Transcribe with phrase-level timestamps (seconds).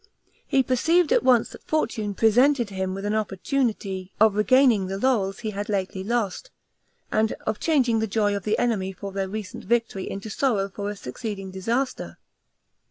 [0.47, 5.41] He perceived at once that fortune presented him with an opportunity of regaining the laurels
[5.41, 6.49] he had lately lost,
[7.11, 10.89] and of changing the joy of the enemy for their recent victory into sorrow for
[10.89, 12.17] a succeeding disaster.